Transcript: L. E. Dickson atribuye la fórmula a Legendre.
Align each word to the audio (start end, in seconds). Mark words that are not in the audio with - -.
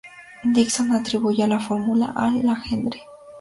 L. 0.43 0.45
E. 0.45 0.51
Dickson 0.53 0.93
atribuye 0.95 1.45
la 1.47 1.59
fórmula 1.59 2.11
a 2.15 2.31
Legendre. 2.31 3.01